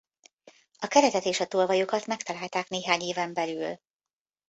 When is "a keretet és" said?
0.79-1.39